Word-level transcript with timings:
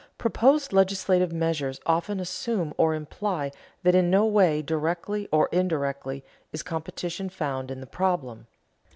Proposed 0.17 0.73
legislative 0.73 1.31
measures 1.31 1.79
often 1.85 2.19
assume 2.19 2.73
or 2.75 2.95
imply 2.95 3.51
that 3.83 3.93
in 3.93 4.09
no 4.09 4.25
way, 4.25 4.63
directly 4.63 5.29
or 5.31 5.47
indirectly, 5.51 6.25
is 6.51 6.63
competition 6.63 7.29
found 7.29 7.69
in 7.69 7.81
the 7.81 7.85
problem. 7.85 8.47